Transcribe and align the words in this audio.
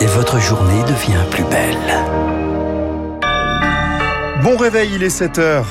Et 0.00 0.06
votre 0.06 0.40
journée 0.40 0.82
devient 0.82 1.24
plus 1.30 1.44
belle. 1.44 1.76
Bon 4.42 4.56
réveil, 4.56 4.90
il 4.94 5.02
est 5.02 5.10
7 5.10 5.38
heures. 5.38 5.66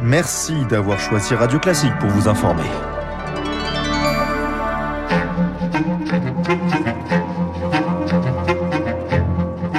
Merci 0.00 0.54
d'avoir 0.70 0.98
choisi 0.98 1.34
Radio 1.34 1.58
Classique 1.58 1.92
pour 2.00 2.08
vous 2.10 2.28
informer. 2.28 2.62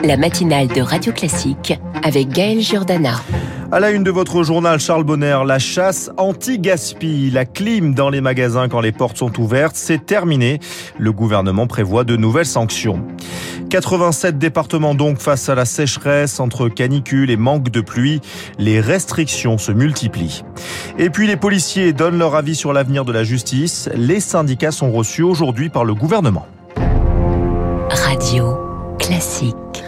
La 0.04 0.18
matinale 0.18 0.68
de 0.68 0.82
Radio 0.82 1.12
Classique 1.12 1.80
avec 2.04 2.30
Gaël 2.30 2.62
Giordana. 2.62 3.16
À 3.70 3.82
la 3.82 3.92
une 3.92 4.04
de 4.04 4.12
votre 4.12 4.44
journal, 4.44 4.80
Charles 4.80 5.04
Bonner, 5.04 5.40
la 5.46 5.60
chasse 5.60 6.10
anti-gaspi, 6.16 7.30
la 7.32 7.44
clim 7.44 7.94
dans 7.94 8.10
les 8.10 8.22
magasins 8.22 8.70
quand 8.70 8.80
les 8.80 8.94
portes 8.94 9.18
sont 9.18 9.42
ouvertes, 9.42 9.76
c'est 9.76 10.06
terminé. 10.06 10.60
Le 10.98 11.12
gouvernement 11.12 11.68
prévoit 11.68 12.06
de 12.06 12.16
nouvelles 12.16 12.46
sanctions. 12.46 13.04
87 13.70 14.38
départements 14.38 14.96
donc 14.96 15.20
face 15.20 15.50
à 15.50 15.56
la 15.56 15.66
sécheresse 15.66 16.40
entre 16.40 16.70
canicule 16.70 17.30
et 17.30 17.36
manque 17.36 17.70
de 17.70 17.82
pluie. 17.82 18.22
Les 18.58 18.80
restrictions 18.80 19.58
se 19.58 19.74
multiplient. 19.74 20.46
Et 20.98 21.10
puis 21.10 21.28
les 21.28 21.36
policiers 21.36 21.92
donnent 21.92 22.18
leur 22.18 22.36
avis 22.36 22.56
sur 22.56 22.72
l'avenir 22.72 23.04
de 23.04 23.12
la 23.12 23.26
justice. 23.26 23.90
Les 23.96 24.22
syndicats 24.22 24.72
sont 24.72 24.92
reçus 24.94 25.24
aujourd'hui 25.24 25.68
par 25.68 25.84
le 25.84 25.94
gouvernement. 25.94 26.48
Radio 27.90 28.58
Classique. 28.98 29.84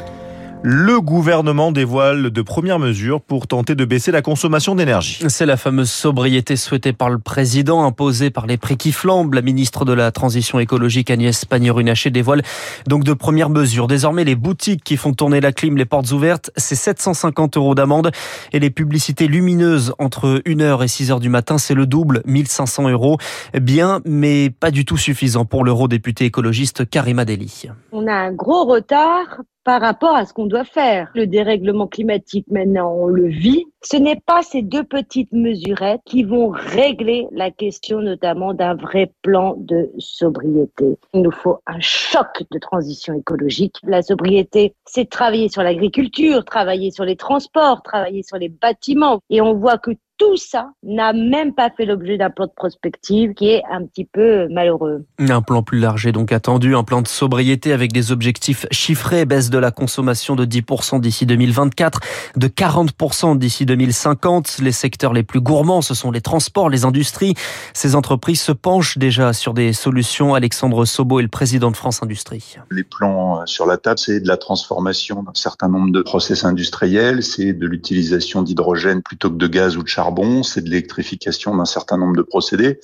Le 0.62 1.00
gouvernement 1.00 1.72
dévoile 1.72 2.32
de 2.32 2.42
premières 2.42 2.80
mesures 2.80 3.22
pour 3.22 3.48
tenter 3.48 3.76
de 3.76 3.86
baisser 3.86 4.12
la 4.12 4.22
consommation 4.22 4.76
d'énergie. 4.76 5.24
C'est 5.30 5.46
la 5.46 5.56
fameuse 5.56 5.90
sobriété 5.90 6.58
souhaitée 6.58 6.92
par 6.92 7.10
le 7.10 7.18
président, 7.18 7.86
imposée 7.86 8.30
par 8.30 8.46
les 8.46 8.58
prix 8.58 8.76
qui 8.76 8.92
flambent. 8.92 9.34
La 9.36 9.42
ministre 9.42 9.86
de 9.86 9.94
la 9.94 10.12
Transition 10.12 10.60
écologique 10.60 11.12
Agnès 11.12 11.46
Pannier-Runacher 11.46 12.10
dévoile 12.10 12.42
donc 12.88 13.06
de 13.06 13.14
premières 13.14 13.50
mesures. 13.50 13.88
Désormais, 13.88 14.26
les 14.26 14.36
boutiques 14.36 14.84
qui 14.84 14.98
font 14.98 15.14
tourner 15.14 15.40
la 15.40 15.54
clim, 15.54 15.78
les 15.78 15.86
portes 15.86 16.12
ouvertes, 16.12 16.52
c'est 16.58 16.76
750 16.76 17.56
euros 17.56 17.74
d'amende. 17.74 18.12
Et 18.52 18.60
les 18.60 18.70
publicités 18.70 19.28
lumineuses 19.28 19.94
entre 19.98 20.42
1h 20.46 20.84
et 20.84 20.88
6h 20.88 21.22
du 21.22 21.30
matin, 21.30 21.58
c'est 21.58 21.74
le 21.74 21.86
double, 21.86 22.22
1500 22.26 22.90
euros. 22.90 23.18
Bien, 23.54 24.02
mais 24.04 24.50
pas 24.50 24.72
du 24.72 24.84
tout 24.84 24.98
suffisant 24.98 25.46
pour 25.46 25.64
l'eurodéputé 25.64 26.26
écologiste 26.26 26.90
Karima 26.90 27.24
Deli. 27.24 27.64
On 27.94 28.08
a 28.08 28.14
un 28.14 28.34
gros 28.34 28.66
retard 28.66 29.40
par 29.70 29.82
rapport 29.82 30.16
à 30.16 30.26
ce 30.26 30.34
qu'on 30.34 30.48
doit 30.48 30.64
faire. 30.64 31.12
Le 31.14 31.28
dérèglement 31.28 31.86
climatique, 31.86 32.48
maintenant, 32.50 32.92
on 32.92 33.06
le 33.06 33.28
vit. 33.28 33.66
Ce 33.82 33.96
n'est 33.96 34.20
pas 34.20 34.42
ces 34.44 34.62
deux 34.62 34.84
petites 34.84 35.32
mesurettes 35.32 36.02
qui 36.06 36.24
vont 36.24 36.50
régler 36.50 37.28
la 37.32 37.50
question 37.50 38.02
notamment 38.02 38.54
d'un 38.54 38.76
vrai 38.76 39.14
plan 39.22 39.56
de 39.58 39.90
sobriété. 39.98 40.98
Il 41.14 41.22
nous 41.22 41.32
faut 41.32 41.60
un 41.66 41.80
choc 41.80 42.44
de 42.52 42.60
transition 42.60 43.14
écologique. 43.14 43.78
La 43.84 44.02
sobriété, 44.02 44.74
c'est 44.86 45.10
travailler 45.10 45.48
sur 45.48 45.64
l'agriculture, 45.64 46.44
travailler 46.44 46.92
sur 46.92 47.06
les 47.06 47.16
transports, 47.16 47.82
travailler 47.82 48.24
sur 48.24 48.38
les 48.38 48.50
bâtiments. 48.50 49.22
Et 49.30 49.40
on 49.40 49.54
voit 49.54 49.78
que 49.78 49.92
tout 50.20 50.36
ça 50.36 50.72
n'a 50.84 51.14
même 51.14 51.54
pas 51.54 51.72
fait 51.72 51.86
l'objet 51.86 52.18
d'un 52.18 52.30
plan 52.30 52.46
de 52.46 52.52
prospective 52.52 53.34
qui 53.34 53.50
est 53.50 53.64
un 53.72 53.86
petit 53.86 54.06
peu 54.06 54.48
malheureux. 54.50 55.06
Un 55.18 55.42
plan 55.42 55.64
plus 55.64 55.80
large 55.80 56.06
est 56.06 56.12
donc 56.12 56.32
attendu, 56.32 56.76
un 56.76 56.84
plan 56.84 57.02
de 57.02 57.08
sobriété 57.08 57.72
avec 57.72 57.94
des 57.94 58.12
objectifs 58.12 58.68
chiffrés, 58.70 59.26
baisse 59.26 59.50
de 59.50 59.58
la 59.58 59.72
consommation 59.72 60.36
de 60.36 60.46
10% 60.46 61.00
d'ici 61.00 61.26
2024, 61.26 62.02
de 62.36 62.48
40% 62.48 63.38
d'ici 63.38 63.66
2050. 63.70 64.60
Les 64.60 64.72
secteurs 64.72 65.14
les 65.14 65.24
plus 65.24 65.42
gourmands, 65.42 65.82
ce 65.82 65.94
sont 65.94 66.12
les 66.12 66.22
transports, 66.22 66.70
les 66.70 66.86
industries. 66.86 67.36
Ces 67.74 67.96
entreprises 67.96 68.42
se 68.42 68.52
penchent 68.52 68.98
déjà 68.98 69.34
sur 69.34 69.54
des 69.54 69.74
solutions. 69.74 70.36
Alexandre 70.36 70.86
Sobo 70.86 71.20
est 71.20 71.24
le 71.24 71.30
président 71.30 71.72
de 71.72 71.78
France 71.78 72.04
Industrie. 72.04 72.58
Les 72.72 72.84
plans 72.84 73.46
sur 73.46 73.66
la 73.66 73.78
table, 73.78 74.00
c'est 74.00 74.20
de 74.20 74.28
la 74.28 74.38
transformation 74.38 75.24
d'un 75.24 75.34
certain 75.34 75.70
nombre 75.70 75.92
de 75.92 76.02
process 76.02 76.44
industriels, 76.44 77.24
c'est 77.24 77.54
de 77.54 77.68
l'utilisation 77.68 78.42
d'hydrogène 78.42 79.02
plutôt 79.02 79.30
que 79.30 79.38
de 79.38 79.48
gaz 79.48 79.78
ou 79.78 79.84
de 79.84 79.88
charbon 79.88 80.10
c'est 80.44 80.62
de 80.62 80.70
l'électrification 80.70 81.56
d'un 81.56 81.66
certain 81.66 81.98
nombre 81.98 82.16
de 82.16 82.22
procédés, 82.22 82.80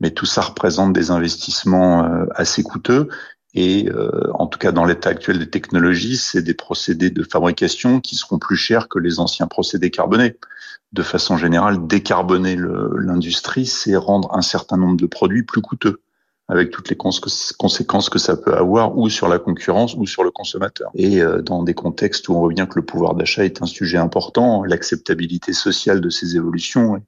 mais 0.00 0.10
tout 0.10 0.26
ça 0.26 0.42
représente 0.42 0.92
des 0.92 1.10
investissements 1.10 2.04
euh, 2.04 2.26
assez 2.34 2.62
coûteux. 2.62 3.08
Et 3.60 3.88
euh, 3.88 4.30
en 4.34 4.46
tout 4.46 4.56
cas, 4.56 4.70
dans 4.70 4.84
l'état 4.84 5.10
actuel 5.10 5.40
des 5.40 5.50
technologies, 5.50 6.16
c'est 6.16 6.42
des 6.42 6.54
procédés 6.54 7.10
de 7.10 7.24
fabrication 7.24 7.98
qui 7.98 8.14
seront 8.14 8.38
plus 8.38 8.56
chers 8.56 8.86
que 8.86 9.00
les 9.00 9.18
anciens 9.18 9.48
procédés 9.48 9.90
carbonés. 9.90 10.36
De 10.92 11.02
façon 11.02 11.36
générale, 11.36 11.88
décarboner 11.88 12.56
l'industrie, 12.56 13.66
c'est 13.66 13.96
rendre 13.96 14.32
un 14.32 14.42
certain 14.42 14.76
nombre 14.76 14.96
de 14.96 15.06
produits 15.06 15.42
plus 15.42 15.60
coûteux 15.60 16.00
avec 16.46 16.70
toutes 16.70 16.88
les 16.88 16.96
conséquences 16.96 18.08
que 18.08 18.20
ça 18.20 18.36
peut 18.36 18.54
avoir 18.54 18.96
ou 18.96 19.10
sur 19.10 19.26
la 19.26 19.40
concurrence 19.40 19.94
ou 19.96 20.06
sur 20.06 20.22
le 20.22 20.30
consommateur. 20.30 20.92
Et 20.94 21.20
euh, 21.20 21.42
dans 21.42 21.64
des 21.64 21.74
contextes 21.74 22.28
où 22.28 22.36
on 22.36 22.38
voit 22.38 22.54
bien 22.54 22.66
que 22.66 22.78
le 22.78 22.84
pouvoir 22.84 23.16
d'achat 23.16 23.44
est 23.44 23.60
un 23.60 23.66
sujet 23.66 23.98
important, 23.98 24.62
l'acceptabilité 24.62 25.52
sociale 25.52 26.00
de 26.00 26.10
ces 26.10 26.36
évolutions 26.36 27.02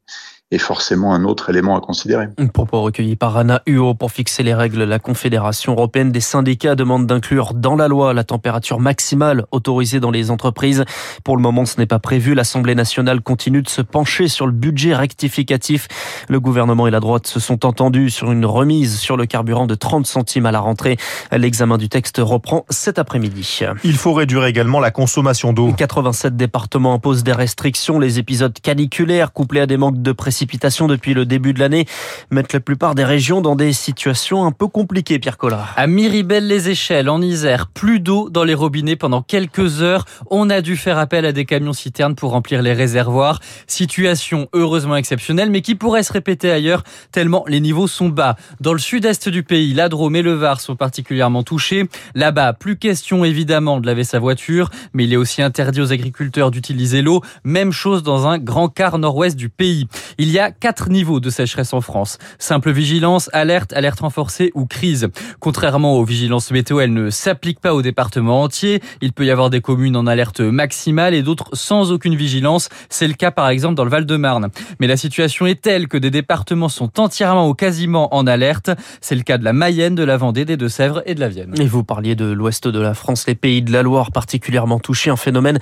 est 0.51 0.59
forcément 0.59 1.15
un 1.15 1.25
autre 1.25 1.51
élément 1.51 1.77
à 1.77 1.81
considérer. 1.81 2.27
Propos 2.53 2.83
recueillis 2.83 3.15
par 3.15 3.37
Anna 3.37 3.63
Huot 3.69 3.95
pour 3.95 4.11
fixer 4.11 4.43
les 4.43 4.53
règles. 4.53 4.83
La 4.83 4.99
Confédération 4.99 5.73
européenne 5.75 6.11
des 6.11 6.21
syndicats 6.21 6.75
demande 6.75 7.07
d'inclure 7.07 7.55
dans 7.55 7.77
la 7.77 7.87
loi 7.87 8.13
la 8.15 8.25
température 8.25 8.81
maximale 8.81 9.45
autorisée 9.53 10.01
dans 10.01 10.11
les 10.11 10.31
entreprises. 10.31 10.85
Pour 11.23 11.37
le 11.37 11.43
moment, 11.43 11.67
ce 11.67 11.79
n'est 11.79 11.87
pas 11.87 12.01
prévu. 12.01 12.35
L'Assemblée 12.35 12.75
nationale 12.75 13.21
continue 13.21 13.63
de 13.63 13.69
se 13.69 13.81
pencher 13.81 14.27
sur 14.27 14.47
le 14.47 14.53
budget 14.53 14.95
rectificatif. 14.95 15.87
Le 16.29 16.41
gouvernement 16.41 16.89
et 16.89 16.91
la 16.91 17.01
droite 17.01 17.29
se 17.29 17.39
sont 17.39 17.65
entendus 17.65 18.11
sur 18.11 18.33
une 18.33 18.45
remise 18.45 18.99
sur 18.99 19.17
le 19.17 19.27
carburant 19.27 19.67
de 19.67 19.77
30 19.77 20.07
centimes 20.07 20.47
à 20.47 20.53
la 20.53 20.61
rentrée. 20.61 20.97
L'examen 21.31 21.79
du 21.79 21.89
texte 21.89 22.21
reprend 22.21 22.67
cet 22.71 22.99
après-midi. 22.99 23.61
Il 23.85 23.97
faut 23.97 24.13
réduire 24.13 24.45
également 24.47 24.81
la 24.81 24.91
consommation 24.91 25.53
d'eau. 25.53 25.73
87 25.77 26.37
départements 26.37 26.95
imposent 26.95 27.23
des 27.23 27.33
restrictions. 27.33 28.01
Les 28.01 28.19
épisodes 28.19 28.59
caniculaires 28.61 29.33
couplés 29.33 29.61
à 29.61 29.67
des 29.67 29.77
manques 29.77 30.03
de 30.03 30.13
précision 30.13 30.40
précipitations 30.41 30.87
depuis 30.87 31.13
le 31.13 31.27
début 31.27 31.53
de 31.53 31.59
l'année 31.59 31.85
mettent 32.31 32.55
la 32.55 32.61
plupart 32.61 32.95
des 32.95 33.05
régions 33.05 33.43
dans 33.43 33.57
des 33.57 33.75
situations 33.75 34.47
un 34.47 34.53
peu 34.53 34.69
compliquées, 34.69 35.19
Pierre 35.19 35.37
Collard. 35.37 35.75
À 35.77 35.87
Miribel-les-Échelles, 35.87 37.11
en 37.11 37.21
Isère, 37.21 37.67
plus 37.67 38.01
d'eau 38.01 38.31
dans 38.31 38.45
les 38.45 38.55
robinets 38.55 38.97
pendant 38.97 39.21
quelques 39.21 39.83
heures. 39.83 40.07
On 40.31 40.49
a 40.49 40.63
dû 40.63 40.79
faire 40.79 40.97
appel 40.97 41.27
à 41.27 41.33
des 41.33 41.45
camions 41.45 41.75
citernes 41.75 42.15
pour 42.15 42.31
remplir 42.31 42.63
les 42.63 42.73
réservoirs. 42.73 43.41
Situation 43.67 44.49
heureusement 44.55 44.97
exceptionnelle, 44.97 45.51
mais 45.51 45.61
qui 45.61 45.75
pourrait 45.75 46.03
se 46.03 46.13
répéter 46.15 46.51
ailleurs 46.51 46.85
tellement 47.13 47.45
les 47.47 47.61
niveaux 47.61 47.87
sont 47.87 48.09
bas. 48.09 48.37
Dans 48.61 48.73
le 48.73 48.79
sud-est 48.79 49.29
du 49.29 49.43
pays, 49.43 49.75
la 49.75 49.91
Drôme 49.91 50.17
et 50.17 50.23
le 50.23 50.33
Var 50.33 50.63
sont 50.63 50.75
particulièrement 50.75 51.43
touchés. 51.43 51.87
Là-bas, 52.15 52.55
plus 52.55 52.79
question 52.79 53.27
évidemment 53.27 53.79
de 53.79 53.87
laver 53.87 54.05
sa 54.05 54.19
voiture, 54.19 54.71
mais 54.95 55.05
il 55.05 55.13
est 55.13 55.19
aussi 55.19 55.43
interdit 55.43 55.83
aux 55.83 55.93
agriculteurs 55.93 56.51
d'utiliser 56.51 57.03
l'eau. 57.03 57.21
Même 57.45 57.73
chose 57.73 58.03
dans 58.03 58.27
un 58.27 58.39
grand 58.39 58.69
quart 58.69 58.99
nord-ouest 58.99 59.37
du 59.37 59.51
pays. 59.51 59.87
Il 60.17 60.30
il 60.31 60.35
y 60.35 60.39
a 60.39 60.53
quatre 60.53 60.91
niveaux 60.91 61.19
de 61.19 61.29
sécheresse 61.29 61.73
en 61.73 61.81
France. 61.81 62.19
Simple 62.39 62.71
vigilance, 62.71 63.29
alerte, 63.33 63.73
alerte 63.73 63.99
renforcée 63.99 64.53
ou 64.55 64.65
crise. 64.65 65.09
Contrairement 65.41 65.97
aux 65.97 66.05
vigilances 66.05 66.53
météo, 66.53 66.79
elles 66.79 66.93
ne 66.93 67.11
s'appliquent 67.11 67.59
pas 67.59 67.75
au 67.75 67.83
département 67.83 68.43
entier. 68.43 68.81
Il 69.01 69.13
peut 69.13 69.27
y 69.27 69.33
avoir 69.33 69.51
des 69.51 69.61
communes 69.61 69.97
en 69.97 70.07
alerte 70.07 70.39
maximale 70.39 71.15
et 71.15 71.23
d'autres 71.23 71.49
sans 71.55 71.91
aucune 71.91 72.15
vigilance. 72.15 72.69
C'est 72.91 73.09
le 73.09 73.15
cas 73.15 73.33
par 73.33 73.49
exemple 73.49 73.75
dans 73.75 73.83
le 73.83 73.91
Val-de-Marne. 73.91 74.51
Mais 74.79 74.87
la 74.87 74.97
situation 74.97 75.47
est 75.47 75.61
telle 75.61 75.89
que 75.89 75.99
des 75.99 76.13
départements 76.13 76.69
sont 76.69 77.01
entièrement 77.01 77.49
ou 77.49 77.55
quasiment 77.55 78.15
en 78.15 78.25
alerte. 78.29 78.71
C'est 79.01 79.17
le 79.17 79.23
cas 79.23 79.37
de 79.37 79.43
la 79.45 79.53
Mayenne, 79.53 79.97
de 79.97 80.05
la 80.05 80.17
Vendée, 80.17 80.45
des 80.45 80.57
Deux-Sèvres 80.57 81.03
et 81.07 81.17
de 81.17 81.21
la 81.21 81.29
Vienne. 81.29 81.57
Et 81.61 81.67
vous 81.67 81.83
parliez 81.83 82.15
de 82.15 82.27
l'ouest 82.27 82.69
de 82.69 82.79
la 82.79 82.95
France, 82.95 83.27
les 83.27 83.35
pays 83.35 83.63
de 83.63 83.73
la 83.73 83.83
Loire 83.83 84.13
particulièrement 84.13 84.79
touchés. 84.79 85.11
Un 85.11 85.17
phénomène 85.17 85.59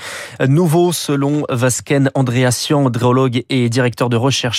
nouveau 0.46 0.92
selon 0.92 1.44
Vasquen 1.48 2.10
Andréassian, 2.14 2.86
hydrologue 2.86 3.44
et 3.48 3.70
directeur 3.70 4.10
de 4.10 4.16
recherche 4.16 4.57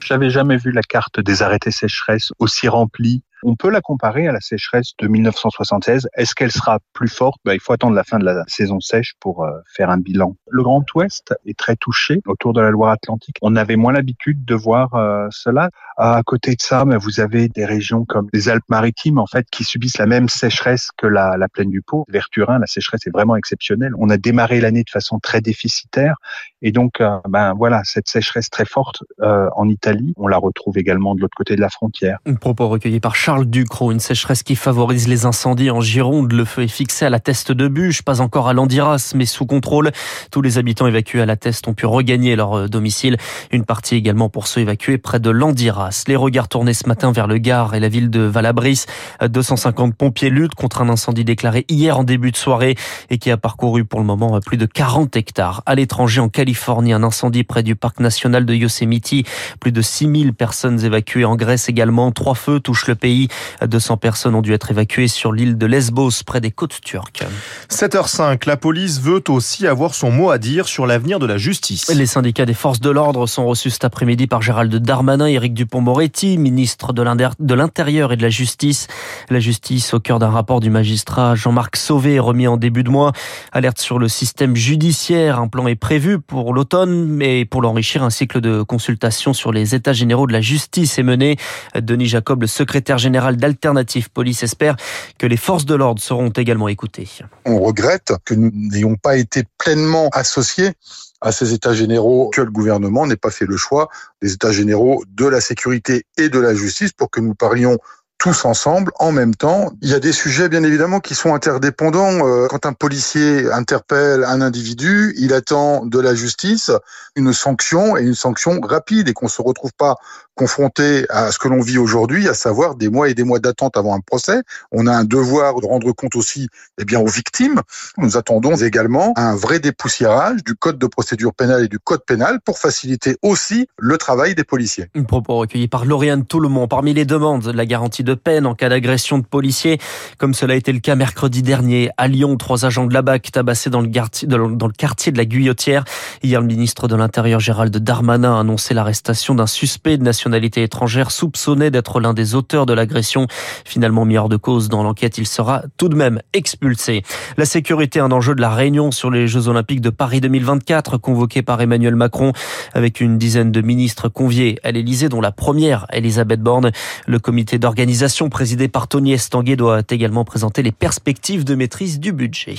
je 0.00 0.12
n'avais 0.12 0.30
jamais 0.30 0.56
vu 0.56 0.72
la 0.72 0.82
carte 0.82 1.20
des 1.20 1.42
arrêtés 1.42 1.70
sécheresse 1.70 2.32
aussi 2.38 2.68
remplie 2.68 3.22
on 3.42 3.56
peut 3.56 3.70
la 3.70 3.80
comparer 3.80 4.26
à 4.26 4.32
la 4.32 4.40
sécheresse 4.40 4.92
de 4.98 5.08
1976. 5.08 6.08
Est-ce 6.14 6.34
qu'elle 6.34 6.52
sera 6.52 6.78
plus 6.92 7.08
forte? 7.08 7.38
Ben, 7.44 7.54
Il 7.54 7.60
faut 7.60 7.72
attendre 7.72 7.94
la 7.94 8.04
fin 8.04 8.18
de 8.18 8.24
la 8.24 8.44
saison 8.46 8.80
sèche 8.80 9.14
pour 9.20 9.44
euh, 9.44 9.50
faire 9.74 9.90
un 9.90 9.98
bilan. 9.98 10.36
Le 10.48 10.62
Grand 10.62 10.84
Ouest 10.94 11.34
est 11.46 11.58
très 11.58 11.76
touché 11.76 12.20
autour 12.26 12.52
de 12.52 12.60
la 12.60 12.70
Loire-Atlantique. 12.70 13.36
On 13.42 13.56
avait 13.56 13.76
moins 13.76 13.92
l'habitude 13.92 14.44
de 14.44 14.54
voir 14.54 14.94
euh, 14.94 15.26
cela. 15.30 15.70
À 15.96 16.22
côté 16.24 16.54
de 16.54 16.62
ça, 16.62 16.84
ben, 16.84 16.98
vous 16.98 17.20
avez 17.20 17.48
des 17.48 17.64
régions 17.64 18.04
comme 18.04 18.28
les 18.32 18.48
Alpes-Maritimes 18.48 19.18
en 19.18 19.26
fait 19.26 19.46
qui 19.50 19.64
subissent 19.64 19.98
la 19.98 20.06
même 20.06 20.28
sécheresse 20.28 20.90
que 20.96 21.06
la, 21.06 21.36
la 21.36 21.48
plaine 21.48 21.70
du 21.70 21.82
Pau. 21.82 22.04
Vers 22.08 22.28
Turin, 22.30 22.58
la 22.58 22.66
sécheresse 22.66 23.06
est 23.06 23.10
vraiment 23.10 23.36
exceptionnelle. 23.36 23.92
On 23.98 24.10
a 24.10 24.16
démarré 24.16 24.60
l'année 24.60 24.82
de 24.82 24.90
façon 24.90 25.18
très 25.18 25.40
déficitaire 25.40 26.16
et 26.62 26.72
donc 26.72 27.02
ben 27.28 27.54
voilà 27.54 27.82
cette 27.84 28.08
sécheresse 28.08 28.50
très 28.50 28.64
forte 28.64 29.02
en 29.20 29.68
Italie. 29.68 30.12
On 30.16 30.26
la 30.26 30.36
retrouve 30.36 30.78
également 30.78 31.14
de 31.14 31.20
l'autre 31.20 31.36
côté 31.36 31.56
de 31.56 31.60
la 31.60 31.70
frontière. 31.70 32.18
Propos 32.40 32.78
par 33.00 33.16
Ducrot. 33.38 33.92
Une 33.92 34.00
sécheresse 34.00 34.42
qui 34.42 34.56
favorise 34.56 35.06
les 35.06 35.24
incendies 35.24 35.70
en 35.70 35.80
Gironde. 35.80 36.32
Le 36.32 36.44
feu 36.44 36.62
est 36.62 36.68
fixé 36.68 37.04
à 37.04 37.10
la 37.10 37.20
Teste 37.20 37.52
de 37.52 37.68
Bûche, 37.68 38.02
pas 38.02 38.20
encore 38.20 38.48
à 38.48 38.52
Landiras, 38.52 39.12
mais 39.14 39.24
sous 39.24 39.46
contrôle. 39.46 39.92
Tous 40.32 40.42
les 40.42 40.58
habitants 40.58 40.86
évacués 40.86 41.20
à 41.20 41.26
la 41.26 41.36
Teste 41.36 41.68
ont 41.68 41.74
pu 41.74 41.86
regagner 41.86 42.34
leur 42.34 42.54
euh, 42.54 42.68
domicile. 42.68 43.16
Une 43.52 43.64
partie 43.64 43.94
également 43.94 44.28
pour 44.28 44.48
ceux 44.48 44.62
évacués 44.62 44.98
près 44.98 45.20
de 45.20 45.30
Landiras. 45.30 46.04
Les 46.08 46.16
regards 46.16 46.48
tournés 46.48 46.74
ce 46.74 46.88
matin 46.88 47.12
vers 47.12 47.26
le 47.26 47.38
Gard 47.38 47.74
et 47.74 47.80
la 47.80 47.88
ville 47.88 48.10
de 48.10 48.20
Valabris. 48.20 48.84
250 49.22 49.94
pompiers 49.94 50.30
luttent 50.30 50.54
contre 50.56 50.82
un 50.82 50.88
incendie 50.88 51.24
déclaré 51.24 51.64
hier 51.68 51.98
en 51.98 52.04
début 52.04 52.32
de 52.32 52.36
soirée 52.36 52.74
et 53.10 53.18
qui 53.18 53.30
a 53.30 53.36
parcouru 53.36 53.84
pour 53.84 54.00
le 54.00 54.06
moment 54.06 54.40
plus 54.40 54.56
de 54.56 54.66
40 54.66 55.14
hectares. 55.16 55.62
À 55.66 55.76
l'étranger, 55.76 56.20
en 56.20 56.28
Californie, 56.28 56.92
un 56.92 57.02
incendie 57.02 57.44
près 57.44 57.62
du 57.62 57.76
parc 57.76 58.00
national 58.00 58.44
de 58.44 58.54
Yosemite. 58.54 59.26
Plus 59.60 59.72
de 59.72 59.82
6000 59.82 60.34
personnes 60.34 60.84
évacuées 60.84 61.24
en 61.24 61.36
Grèce 61.36 61.68
également. 61.68 62.10
Trois 62.12 62.34
feux 62.34 62.60
touchent 62.60 62.86
le 62.86 62.94
pays. 62.94 63.19
200 63.66 63.96
personnes 63.96 64.34
ont 64.34 64.42
dû 64.42 64.52
être 64.52 64.70
évacuées 64.70 65.08
sur 65.08 65.32
l'île 65.32 65.58
de 65.58 65.66
Lesbos, 65.66 66.10
près 66.24 66.40
des 66.40 66.50
côtes 66.50 66.80
turques. 66.80 67.24
7h05, 67.70 68.46
la 68.46 68.56
police 68.56 69.00
veut 69.00 69.22
aussi 69.28 69.66
avoir 69.66 69.94
son 69.94 70.10
mot 70.10 70.30
à 70.30 70.38
dire 70.38 70.68
sur 70.68 70.86
l'avenir 70.86 71.18
de 71.18 71.26
la 71.26 71.38
justice. 71.38 71.88
Les 71.88 72.06
syndicats 72.06 72.46
des 72.46 72.54
forces 72.54 72.80
de 72.80 72.90
l'ordre 72.90 73.26
sont 73.26 73.46
reçus 73.46 73.70
cet 73.70 73.84
après-midi 73.84 74.26
par 74.26 74.42
Gérald 74.42 74.74
Darmanin, 74.74 75.26
Éric 75.26 75.54
Dupont-Moretti, 75.54 76.38
ministre 76.38 76.92
de 76.92 77.54
l'Intérieur 77.54 78.12
et 78.12 78.16
de 78.16 78.22
la 78.22 78.30
Justice. 78.30 78.86
La 79.28 79.40
justice 79.40 79.94
au 79.94 80.00
cœur 80.00 80.18
d'un 80.18 80.30
rapport 80.30 80.60
du 80.60 80.70
magistrat 80.70 81.34
Jean-Marc 81.34 81.76
Sauvé 81.76 82.18
remis 82.18 82.46
en 82.46 82.56
début 82.56 82.82
de 82.82 82.90
mois. 82.90 83.12
Alerte 83.52 83.78
sur 83.78 83.98
le 83.98 84.08
système 84.08 84.56
judiciaire. 84.56 85.40
Un 85.40 85.48
plan 85.48 85.66
est 85.66 85.74
prévu 85.74 86.20
pour 86.20 86.54
l'automne, 86.54 87.06
mais 87.06 87.44
pour 87.44 87.62
l'enrichir, 87.62 88.02
un 88.02 88.10
cycle 88.10 88.40
de 88.40 88.62
consultation 88.62 89.32
sur 89.32 89.52
les 89.52 89.74
états 89.74 89.92
généraux 89.92 90.26
de 90.26 90.32
la 90.32 90.40
justice 90.40 90.98
est 90.98 91.02
mené. 91.02 91.36
Denis 91.74 92.06
Jacob, 92.06 92.42
le 92.42 92.46
secrétaire 92.46 92.98
général 92.98 93.09
d'Alternative 93.10 94.10
Police, 94.10 94.42
espère 94.42 94.76
que 95.18 95.26
les 95.26 95.36
forces 95.36 95.66
de 95.66 95.74
l'ordre 95.74 96.00
seront 96.00 96.30
également 96.30 96.68
écoutées. 96.68 97.08
On 97.44 97.58
regrette 97.60 98.12
que 98.24 98.34
nous 98.34 98.50
n'ayons 98.52 98.96
pas 98.96 99.16
été 99.16 99.44
pleinement 99.58 100.08
associés 100.12 100.72
à 101.20 101.32
ces 101.32 101.52
états 101.52 101.74
généraux 101.74 102.30
que 102.30 102.40
le 102.40 102.50
gouvernement 102.50 103.06
n'ait 103.06 103.16
pas 103.16 103.30
fait 103.30 103.46
le 103.46 103.56
choix 103.56 103.88
des 104.22 104.32
états 104.32 104.52
généraux 104.52 105.04
de 105.08 105.26
la 105.26 105.40
sécurité 105.40 106.06
et 106.16 106.28
de 106.28 106.38
la 106.38 106.54
justice 106.54 106.92
pour 106.92 107.10
que 107.10 107.20
nous 107.20 107.34
parlions 107.34 107.78
tous 108.20 108.44
ensemble, 108.44 108.92
en 108.98 109.12
même 109.12 109.34
temps. 109.34 109.72
Il 109.80 109.88
y 109.88 109.94
a 109.94 109.98
des 109.98 110.12
sujets, 110.12 110.50
bien 110.50 110.62
évidemment, 110.62 111.00
qui 111.00 111.14
sont 111.14 111.34
interdépendants. 111.34 112.26
Euh, 112.26 112.48
quand 112.48 112.66
un 112.66 112.74
policier 112.74 113.50
interpelle 113.50 114.24
un 114.24 114.42
individu, 114.42 115.14
il 115.16 115.32
attend 115.32 115.86
de 115.86 115.98
la 115.98 116.14
justice 116.14 116.70
une 117.16 117.32
sanction 117.32 117.96
et 117.96 118.02
une 118.02 118.14
sanction 118.14 118.60
rapide 118.60 119.08
et 119.08 119.14
qu'on 119.14 119.28
se 119.28 119.40
retrouve 119.40 119.72
pas 119.72 119.96
confronté 120.40 121.04
à 121.10 121.32
ce 121.32 121.38
que 121.38 121.48
l'on 121.48 121.60
vit 121.60 121.76
aujourd'hui, 121.76 122.26
à 122.26 122.32
savoir 122.32 122.74
des 122.74 122.88
mois 122.88 123.10
et 123.10 123.14
des 123.14 123.24
mois 123.24 123.40
d'attente 123.40 123.76
avant 123.76 123.94
un 123.94 124.00
procès. 124.00 124.40
On 124.72 124.86
a 124.86 124.92
un 124.92 125.04
devoir 125.04 125.60
de 125.60 125.66
rendre 125.66 125.92
compte 125.92 126.16
aussi 126.16 126.48
eh 126.80 126.86
bien, 126.86 126.98
aux 126.98 127.08
victimes. 127.08 127.60
Nous 127.98 128.16
attendons 128.16 128.56
également 128.56 129.12
un 129.16 129.36
vrai 129.36 129.58
dépoussiérage 129.58 130.42
du 130.42 130.54
code 130.54 130.78
de 130.78 130.86
procédure 130.86 131.34
pénale 131.34 131.64
et 131.64 131.68
du 131.68 131.78
code 131.78 132.06
pénal 132.06 132.40
pour 132.42 132.58
faciliter 132.58 133.18
aussi 133.20 133.68
le 133.78 133.98
travail 133.98 134.34
des 134.34 134.44
policiers. 134.44 134.86
Un 134.96 135.02
propos 135.02 135.36
recueilli 135.36 135.68
par 135.68 135.84
Lauriane 135.84 136.24
Toulmont. 136.24 136.68
Parmi 136.68 136.94
les 136.94 137.04
demandes, 137.04 137.44
la 137.44 137.66
garantie 137.66 138.02
de 138.02 138.14
peine 138.14 138.46
en 138.46 138.54
cas 138.54 138.70
d'agression 138.70 139.18
de 139.18 139.26
policiers, 139.26 139.78
comme 140.16 140.32
cela 140.32 140.54
a 140.54 140.56
été 140.56 140.72
le 140.72 140.80
cas 140.80 140.94
mercredi 140.94 141.42
dernier 141.42 141.90
à 141.98 142.08
Lyon. 142.08 142.38
Trois 142.38 142.64
agents 142.64 142.86
de 142.86 142.94
la 142.94 143.02
BAC 143.02 143.30
tabassés 143.30 143.68
dans 143.68 143.82
le, 143.82 143.88
quartier, 143.88 144.26
dans 144.26 144.38
le 144.38 144.72
quartier 144.72 145.12
de 145.12 145.18
la 145.18 145.26
Guillotière. 145.26 145.84
Hier, 146.22 146.40
le 146.40 146.46
ministre 146.46 146.88
de 146.88 146.96
l'Intérieur 146.96 147.40
Gérald 147.40 147.76
Darmanin 147.76 148.36
a 148.36 148.40
annoncé 148.40 148.72
l'arrestation 148.72 149.34
d'un 149.34 149.46
suspect 149.46 149.98
de 149.98 150.02
nationalité 150.02 150.29
étrangère 150.34 151.10
soupçonné 151.10 151.70
d'être 151.70 152.00
l'un 152.00 152.14
des 152.14 152.34
auteurs 152.34 152.66
de 152.66 152.72
l'agression. 152.72 153.26
Finalement 153.64 154.04
mis 154.04 154.16
hors 154.16 154.28
de 154.28 154.36
cause 154.36 154.68
dans 154.68 154.82
l'enquête, 154.82 155.18
il 155.18 155.26
sera 155.26 155.62
tout 155.76 155.88
de 155.88 155.94
même 155.94 156.20
expulsé. 156.32 157.02
La 157.36 157.44
sécurité, 157.44 158.00
un 158.00 158.12
enjeu 158.12 158.34
de 158.34 158.40
la 158.40 158.50
réunion 158.50 158.90
sur 158.90 159.10
les 159.10 159.28
Jeux 159.28 159.48
Olympiques 159.48 159.80
de 159.80 159.90
Paris 159.90 160.20
2024, 160.20 160.98
convoqué 160.98 161.42
par 161.42 161.60
Emmanuel 161.60 161.96
Macron, 161.96 162.32
avec 162.74 163.00
une 163.00 163.18
dizaine 163.18 163.52
de 163.52 163.60
ministres 163.60 164.08
conviés 164.08 164.58
à 164.62 164.72
l'Elysée, 164.72 165.08
dont 165.08 165.20
la 165.20 165.32
première, 165.32 165.86
Elisabeth 165.92 166.40
Borne. 166.40 166.70
Le 167.06 167.18
comité 167.18 167.58
d'organisation 167.58 168.28
présidé 168.28 168.68
par 168.68 168.88
Tony 168.88 169.12
Estanguet 169.12 169.56
doit 169.56 169.82
également 169.90 170.24
présenter 170.24 170.62
les 170.62 170.72
perspectives 170.72 171.44
de 171.44 171.54
maîtrise 171.54 172.00
du 172.00 172.12
budget. 172.12 172.54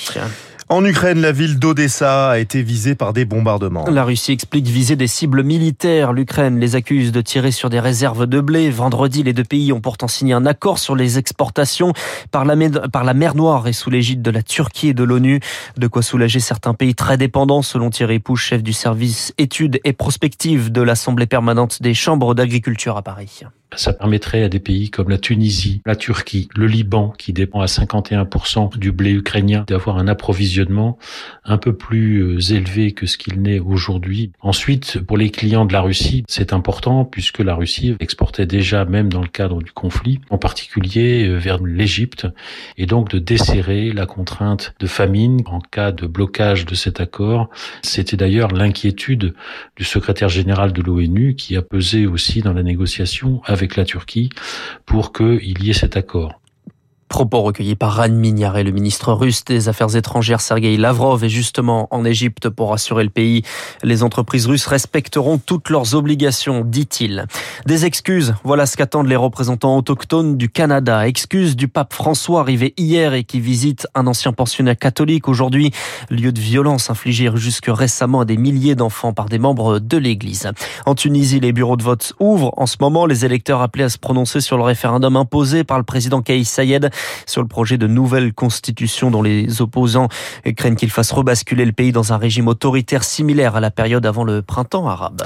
En 0.71 0.85
Ukraine, 0.85 1.19
la 1.19 1.33
ville 1.33 1.59
d'Odessa 1.59 2.29
a 2.29 2.39
été 2.39 2.63
visée 2.63 2.95
par 2.95 3.11
des 3.11 3.25
bombardements. 3.25 3.85
La 3.89 4.05
Russie 4.05 4.31
explique 4.31 4.67
viser 4.67 4.95
des 4.95 5.07
cibles 5.07 5.43
militaires. 5.43 6.13
L'Ukraine 6.13 6.61
les 6.61 6.77
accuse 6.77 7.11
de 7.11 7.19
tirer 7.19 7.51
sur 7.51 7.60
des 7.69 7.79
réserves 7.79 8.27
de 8.27 8.41
blé. 8.41 8.69
Vendredi, 8.69 9.23
les 9.23 9.33
deux 9.33 9.43
pays 9.43 9.71
ont 9.73 9.81
pourtant 9.81 10.07
signé 10.07 10.33
un 10.33 10.45
accord 10.45 10.79
sur 10.79 10.95
les 10.95 11.17
exportations 11.17 11.93
par 12.31 12.45
la, 12.45 12.55
par 12.89 13.03
la 13.03 13.13
mer 13.13 13.35
Noire 13.35 13.67
et 13.67 13.73
sous 13.73 13.89
l'égide 13.89 14.21
de 14.21 14.31
la 14.31 14.43
Turquie 14.43 14.89
et 14.89 14.93
de 14.93 15.03
l'ONU. 15.03 15.39
De 15.77 15.87
quoi 15.87 16.01
soulager 16.01 16.39
certains 16.39 16.73
pays 16.73 16.95
très 16.95 17.17
dépendants, 17.17 17.61
selon 17.61 17.89
Thierry 17.89 18.19
Pouche, 18.19 18.47
chef 18.47 18.63
du 18.63 18.73
service 18.73 19.33
études 19.37 19.79
et 19.83 19.93
prospectives 19.93 20.71
de 20.71 20.81
l'Assemblée 20.81 21.27
permanente 21.27 21.81
des 21.81 21.93
chambres 21.93 22.35
d'agriculture 22.35 22.97
à 22.97 23.01
Paris. 23.01 23.43
Ça 23.75 23.93
permettrait 23.93 24.43
à 24.43 24.49
des 24.49 24.59
pays 24.59 24.89
comme 24.89 25.09
la 25.09 25.17
Tunisie, 25.17 25.81
la 25.85 25.95
Turquie, 25.95 26.49
le 26.55 26.67
Liban, 26.67 27.13
qui 27.17 27.31
dépend 27.31 27.61
à 27.61 27.67
51% 27.67 28.77
du 28.77 28.91
blé 28.91 29.11
ukrainien, 29.11 29.63
d'avoir 29.67 29.97
un 29.97 30.07
approvisionnement 30.07 30.97
un 31.45 31.57
peu 31.57 31.73
plus 31.73 32.19
euh, 32.19 32.53
élevé 32.53 32.91
que 32.91 33.05
ce 33.05 33.17
qu'il 33.17 33.41
n'est 33.41 33.59
aujourd'hui. 33.59 34.31
Ensuite, 34.41 34.99
pour 34.99 35.17
les 35.17 35.29
clients 35.29 35.65
de 35.65 35.71
la 35.71 35.81
Russie, 35.81 36.23
c'est 36.27 36.51
important 36.51 37.05
puisque 37.05 37.39
la 37.39 37.55
Russie 37.55 37.95
exportait 37.99 38.45
déjà, 38.45 38.83
même 38.83 39.09
dans 39.09 39.21
le 39.21 39.27
cadre 39.27 39.61
du 39.61 39.71
conflit, 39.71 40.19
en 40.29 40.37
particulier 40.37 41.27
euh, 41.27 41.37
vers 41.37 41.63
l'Égypte, 41.63 42.27
et 42.77 42.85
donc 42.85 43.09
de 43.09 43.19
desserrer 43.19 43.93
la 43.93 44.05
contrainte 44.05 44.73
de 44.79 44.87
famine 44.87 45.41
en 45.45 45.61
cas 45.61 45.93
de 45.93 46.07
blocage 46.07 46.65
de 46.65 46.75
cet 46.75 46.99
accord. 46.99 47.49
C'était 47.83 48.17
d'ailleurs 48.17 48.51
l'inquiétude 48.51 49.33
du 49.77 49.83
secrétaire 49.83 50.29
général 50.29 50.73
de 50.73 50.81
l'ONU 50.81 51.35
qui 51.35 51.55
a 51.55 51.61
pesé 51.61 52.05
aussi 52.05 52.41
dans 52.41 52.53
la 52.53 52.63
négociation 52.63 53.41
avec 53.61 53.75
la 53.75 53.85
Turquie 53.85 54.29
pour 54.85 55.13
qu'il 55.13 55.63
y 55.63 55.69
ait 55.69 55.73
cet 55.73 55.95
accord. 55.95 56.40
Propos 57.11 57.41
recueillis 57.41 57.75
par 57.75 57.97
Ran 57.97 58.07
Mignaret, 58.07 58.63
le 58.63 58.71
ministre 58.71 59.11
russe 59.11 59.43
des 59.43 59.67
Affaires 59.67 59.97
étrangères 59.97 60.39
Sergei 60.39 60.77
Lavrov 60.77 61.25
est 61.25 61.29
justement 61.29 61.89
en 61.91 62.05
Égypte 62.05 62.47
pour 62.47 62.69
rassurer 62.69 63.03
le 63.03 63.09
pays. 63.09 63.43
Les 63.83 64.01
entreprises 64.01 64.47
russes 64.47 64.65
respecteront 64.65 65.37
toutes 65.37 65.69
leurs 65.69 65.93
obligations, 65.93 66.63
dit-il. 66.63 67.25
Des 67.65 67.83
excuses, 67.83 68.33
voilà 68.45 68.65
ce 68.65 68.77
qu'attendent 68.77 69.09
les 69.09 69.17
représentants 69.17 69.75
autochtones 69.75 70.37
du 70.37 70.47
Canada. 70.47 71.05
Excuses 71.05 71.57
du 71.57 71.67
pape 71.67 71.93
François 71.93 72.39
arrivé 72.39 72.73
hier 72.77 73.13
et 73.13 73.25
qui 73.25 73.41
visite 73.41 73.87
un 73.93 74.07
ancien 74.07 74.31
pensionnaire 74.31 74.77
catholique 74.77 75.27
aujourd'hui, 75.27 75.71
lieu 76.09 76.31
de 76.31 76.39
violence 76.39 76.89
infligée 76.89 77.29
jusque 77.35 77.67
récemment 77.67 78.21
à 78.21 78.25
des 78.25 78.37
milliers 78.37 78.75
d'enfants 78.75 79.11
par 79.11 79.25
des 79.25 79.37
membres 79.37 79.79
de 79.79 79.97
l'Église. 79.97 80.49
En 80.85 80.95
Tunisie, 80.95 81.41
les 81.41 81.51
bureaux 81.51 81.75
de 81.75 81.83
vote 81.83 82.13
ouvrent 82.21 82.53
en 82.55 82.67
ce 82.67 82.77
moment. 82.79 83.05
Les 83.05 83.25
électeurs 83.25 83.61
appelés 83.61 83.83
à 83.83 83.89
se 83.89 83.97
prononcer 83.97 84.39
sur 84.39 84.55
le 84.55 84.63
référendum 84.63 85.17
imposé 85.17 85.65
par 85.65 85.77
le 85.77 85.83
président 85.83 86.21
Kais 86.21 86.45
Sayed 86.45 86.89
sur 87.25 87.41
le 87.41 87.47
projet 87.47 87.77
de 87.77 87.87
nouvelle 87.87 88.33
constitution 88.33 89.11
dont 89.11 89.21
les 89.21 89.61
opposants 89.61 90.07
craignent 90.55 90.75
qu'il 90.75 90.91
fasse 90.91 91.11
rebasculer 91.11 91.65
le 91.65 91.71
pays 91.71 91.91
dans 91.91 92.13
un 92.13 92.17
régime 92.17 92.47
autoritaire 92.47 93.03
similaire 93.03 93.55
à 93.55 93.59
la 93.59 93.71
période 93.71 94.05
avant 94.05 94.23
le 94.23 94.41
printemps 94.41 94.87
arabe. 94.87 95.21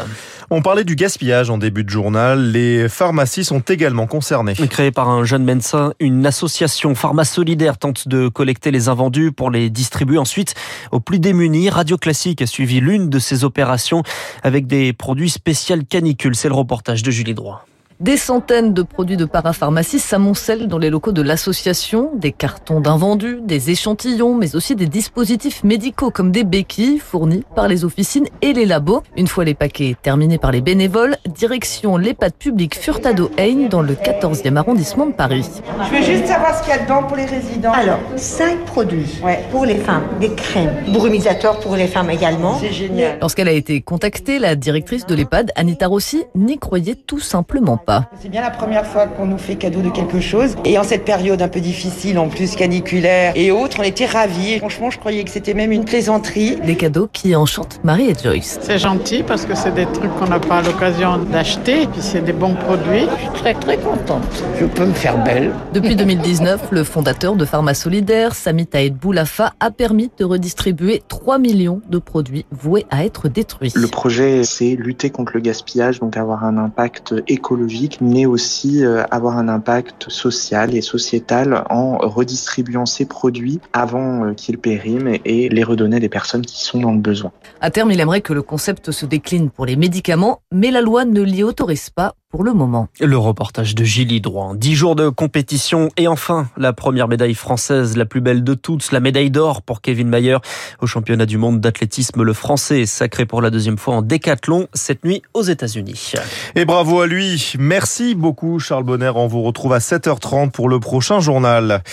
On 0.49 0.61
parlait 0.61 0.83
du 0.83 0.95
gaspillage 0.95 1.49
en 1.49 1.57
début 1.57 1.83
de 1.83 1.89
journal. 1.89 2.51
Les 2.51 2.87
pharmacies 2.89 3.43
sont 3.43 3.59
également 3.59 4.07
concernées. 4.07 4.53
Créée 4.53 4.91
par 4.91 5.09
un 5.09 5.23
jeune 5.23 5.43
médecin, 5.43 5.93
une 5.99 6.25
association 6.25 6.95
Pharma 6.95 7.25
Solidaire 7.25 7.77
tente 7.77 8.07
de 8.07 8.27
collecter 8.27 8.71
les 8.71 8.89
invendus 8.89 9.31
pour 9.31 9.51
les 9.51 9.69
distribuer 9.69 10.17
ensuite 10.17 10.55
aux 10.91 10.99
plus 10.99 11.19
démunis. 11.19 11.69
Radio 11.69 11.97
Classique 11.97 12.41
a 12.41 12.47
suivi 12.47 12.79
l'une 12.79 13.09
de 13.09 13.19
ces 13.19 13.43
opérations 13.43 14.03
avec 14.43 14.67
des 14.67 14.93
produits 14.93 15.29
spéciaux 15.29 15.65
canicules. 15.89 16.35
C'est 16.35 16.49
le 16.49 16.55
reportage 16.55 17.03
de 17.03 17.11
Julie 17.11 17.33
Droit. 17.33 17.65
Des 18.01 18.17
centaines 18.17 18.73
de 18.73 18.81
produits 18.81 19.15
de 19.15 19.23
parapharmacie 19.23 19.99
s'amoncellent 19.99 20.67
dans 20.67 20.77
les 20.77 20.89
locaux 20.89 21.13
de 21.13 21.21
l'association, 21.21 22.11
des 22.13 22.33
cartons 22.33 22.81
d'invendus, 22.81 23.39
des 23.41 23.69
échantillons, 23.71 24.35
mais 24.35 24.57
aussi 24.57 24.75
des 24.75 24.87
dispositifs 24.87 25.63
médicaux 25.63 26.11
comme 26.11 26.29
des 26.29 26.43
béquilles 26.43 26.99
fournis 26.99 27.45
par 27.55 27.69
les 27.69 27.85
officines 27.85 28.27
et 28.41 28.51
les 28.51 28.65
labos. 28.65 29.01
Une 29.15 29.27
fois 29.27 29.45
les 29.45 29.53
paquets 29.53 29.95
terminés 30.01 30.37
par 30.37 30.51
les 30.51 30.59
bénévoles, 30.59 31.15
direction 31.25 31.95
l'EHPAD 31.95 32.33
public 32.33 32.75
Furtado 32.75 33.31
Haine 33.37 33.69
dans 33.69 33.81
le 33.81 33.93
14e 33.93 34.57
arrondissement 34.57 35.05
de 35.05 35.13
Paris. 35.13 35.49
Je 35.89 35.95
veux 35.95 36.03
juste 36.03 36.27
savoir 36.27 36.53
ce 36.57 36.63
qu'il 36.63 36.75
y 36.75 36.77
a 36.77 36.83
dedans 36.83 37.03
pour 37.03 37.15
les 37.15 37.25
résidents. 37.25 37.71
Alors, 37.71 37.99
cinq 38.17 38.65
produits 38.65 39.21
pour 39.51 39.65
les 39.65 39.77
femmes, 39.77 40.03
des 40.19 40.35
crèmes, 40.35 40.83
brumisateurs 40.91 41.61
pour 41.61 41.77
les 41.77 41.87
femmes 41.87 42.09
également. 42.09 42.59
C'est 42.59 42.73
génial. 42.73 43.19
Lorsqu'elle 43.21 43.47
a 43.47 43.53
été 43.53 43.79
contactée, 43.79 44.37
la 44.37 44.57
directrice 44.57 45.05
de 45.05 45.15
l'EHPAD, 45.15 45.53
Anita 45.55 45.87
Rossi, 45.87 46.25
n'y 46.35 46.59
croyait 46.59 46.95
tout 46.95 47.21
simplement 47.21 47.77
pas. 47.85 48.09
C'est 48.21 48.29
bien 48.29 48.41
la 48.41 48.49
première 48.49 48.85
fois 48.85 49.07
qu'on 49.07 49.25
nous 49.25 49.37
fait 49.37 49.55
cadeau 49.55 49.81
de 49.81 49.89
quelque 49.89 50.19
chose. 50.19 50.55
Et 50.65 50.77
en 50.77 50.83
cette 50.83 51.05
période 51.05 51.41
un 51.41 51.47
peu 51.47 51.61
difficile, 51.61 52.17
en 52.19 52.27
plus 52.27 52.55
caniculaire 52.55 53.33
et 53.35 53.51
autres, 53.51 53.77
on 53.79 53.83
était 53.83 54.05
ravis. 54.05 54.59
Franchement, 54.59 54.89
je 54.89 54.99
croyais 54.99 55.23
que 55.23 55.29
c'était 55.29 55.53
même 55.53 55.71
une 55.71 55.85
plaisanterie. 55.85 56.57
Des 56.65 56.75
cadeaux 56.75 57.07
qui 57.11 57.35
enchantent 57.35 57.79
Marie 57.83 58.09
et 58.09 58.15
Joyce. 58.15 58.59
C'est 58.61 58.79
gentil 58.79 59.23
parce 59.23 59.45
que 59.45 59.55
c'est 59.55 59.73
des 59.73 59.85
trucs 59.85 60.13
qu'on 60.17 60.27
n'a 60.27 60.39
pas 60.39 60.61
l'occasion 60.61 61.17
d'acheter. 61.17 61.87
Puis 61.87 62.01
c'est 62.01 62.21
des 62.21 62.33
bons 62.33 62.55
produits. 62.55 63.07
Je 63.17 63.21
suis 63.21 63.33
très 63.33 63.53
très 63.53 63.77
contente. 63.77 64.23
Je 64.59 64.65
peux 64.65 64.85
me 64.85 64.93
faire 64.93 65.23
belle. 65.23 65.51
Depuis 65.73 65.95
2019, 65.95 66.71
le 66.71 66.83
fondateur 66.83 67.35
de 67.35 67.45
Pharma 67.45 67.73
Solidaire, 67.73 68.33
Sami 68.35 68.65
Taïd 68.65 68.95
Boulafa, 68.95 69.53
a 69.59 69.71
permis 69.71 70.09
de 70.17 70.25
redistribuer 70.25 71.03
3 71.07 71.37
millions 71.37 71.81
de 71.89 71.99
produits 71.99 72.45
voués 72.51 72.85
à 72.89 73.05
être 73.05 73.29
détruits. 73.29 73.73
Le 73.75 73.87
projet, 73.87 74.43
c'est 74.43 74.75
lutter 74.75 75.09
contre 75.09 75.33
le 75.35 75.41
gaspillage, 75.41 75.99
donc 75.99 76.17
avoir 76.17 76.43
un 76.43 76.57
impact 76.57 77.13
écologique, 77.27 77.74
mais 78.01 78.25
aussi 78.25 78.85
euh, 78.85 79.03
avoir 79.11 79.37
un 79.37 79.47
impact 79.47 80.09
social 80.09 80.75
et 80.75 80.81
sociétal 80.81 81.63
en 81.69 81.97
redistribuant 81.97 82.85
ces 82.85 83.05
produits 83.05 83.59
avant 83.73 84.25
euh, 84.25 84.33
qu'ils 84.33 84.57
périment 84.57 85.17
et 85.25 85.49
les 85.49 85.63
redonner 85.63 85.97
à 85.97 85.99
des 85.99 86.09
personnes 86.09 86.45
qui 86.45 86.63
sont 86.63 86.79
dans 86.79 86.91
le 86.91 86.99
besoin. 86.99 87.31
À 87.61 87.71
terme, 87.71 87.91
il 87.91 87.99
aimerait 87.99 88.21
que 88.21 88.33
le 88.33 88.41
concept 88.41 88.91
se 88.91 89.05
décline 89.05 89.49
pour 89.49 89.65
les 89.65 89.75
médicaments, 89.75 90.41
mais 90.51 90.71
la 90.71 90.81
loi 90.81 91.05
ne 91.05 91.21
l'y 91.21 91.43
autorise 91.43 91.89
pas 91.89 92.15
pour 92.35 92.43
le 92.43 92.51
moment. 92.51 92.89
Le 92.99 93.17
reportage 93.17 93.75
de 93.75 93.85
Gilles 93.85 94.21
Droit. 94.21 94.55
Dix 94.57 94.75
jours 94.75 94.97
de 94.97 95.07
compétition 95.07 95.89
et 95.95 96.09
enfin 96.09 96.49
la 96.57 96.73
première 96.73 97.07
médaille 97.07 97.33
française, 97.33 97.95
la 97.95 98.03
plus 98.03 98.19
belle 98.19 98.43
de 98.43 98.53
toutes, 98.55 98.91
la 98.91 98.99
médaille 98.99 99.31
d'or 99.31 99.61
pour 99.61 99.79
Kevin 99.79 100.09
Mayer 100.09 100.39
au 100.81 100.85
championnat 100.85 101.25
du 101.25 101.37
monde 101.37 101.61
d'athlétisme. 101.61 102.23
Le 102.23 102.33
français 102.33 102.81
est 102.81 102.87
sacré 102.87 103.25
pour 103.25 103.41
la 103.41 103.51
deuxième 103.51 103.77
fois 103.77 103.95
en 103.95 104.01
décathlon 104.01 104.67
cette 104.73 105.05
nuit 105.05 105.21
aux 105.33 105.43
États-Unis. 105.43 106.11
Et 106.55 106.65
bravo 106.65 106.99
à 106.99 107.07
lui. 107.07 107.53
Merci 107.57 108.15
beaucoup 108.15 108.59
Charles 108.59 108.83
Bonner. 108.83 109.13
On 109.15 109.27
vous 109.27 109.41
retrouve 109.41 109.71
à 109.71 109.79
7h30 109.79 110.51
pour 110.51 110.67
le 110.67 110.81
prochain 110.81 111.21
journal. 111.21 111.83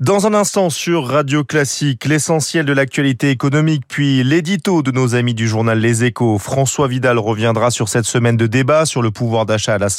Dans 0.00 0.26
un 0.26 0.32
instant 0.32 0.70
sur 0.70 1.08
Radio 1.08 1.44
Classique, 1.44 2.06
l'essentiel 2.06 2.64
de 2.64 2.72
l'actualité 2.72 3.28
économique, 3.28 3.82
puis 3.86 4.24
l'édito 4.24 4.80
de 4.80 4.92
nos 4.92 5.14
amis 5.14 5.34
du 5.34 5.46
journal 5.46 5.78
Les 5.78 6.04
Échos. 6.04 6.38
François 6.38 6.88
Vidal 6.88 7.18
reviendra 7.18 7.70
sur 7.70 7.90
cette 7.90 8.06
semaine 8.06 8.38
de 8.38 8.46
débat 8.46 8.86
sur 8.86 9.02
le 9.02 9.10
pouvoir 9.10 9.44
d'achat 9.44 9.74
à 9.74 9.78
la 9.78 9.89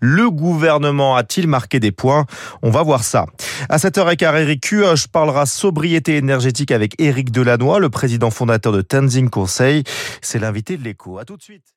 Le 0.00 0.30
gouvernement 0.30 1.16
a-t-il 1.16 1.46
marqué 1.46 1.80
des 1.80 1.92
points? 1.92 2.26
On 2.62 2.70
va 2.70 2.82
voir 2.82 3.04
ça. 3.04 3.26
À 3.68 3.76
7h15, 3.76 4.40
Eric 4.40 4.60
Cuoche 4.62 5.06
parlera 5.08 5.46
sobriété 5.46 6.16
énergétique 6.16 6.70
avec 6.70 7.00
Éric 7.00 7.30
Delannoy, 7.30 7.80
le 7.80 7.90
président 7.90 8.30
fondateur 8.30 8.72
de 8.72 8.82
Tenzing 8.82 9.30
Conseil. 9.30 9.84
C'est 10.20 10.38
l'invité 10.38 10.76
de 10.76 10.84
l'écho. 10.84 11.18
À 11.18 11.24
tout 11.24 11.36
de 11.36 11.42
suite. 11.42 11.73